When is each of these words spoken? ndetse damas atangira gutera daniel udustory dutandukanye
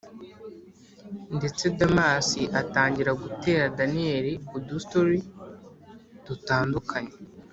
ndetse 1.37 1.63
damas 1.77 2.27
atangira 2.61 3.11
gutera 3.21 3.63
daniel 3.77 4.27
udustory 4.57 5.19
dutandukanye 6.25 7.13